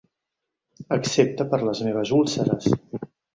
Excepte 0.97 1.47
per 1.51 1.61
les 1.67 1.83
meves 1.89 2.15
úlceres. 2.21 2.73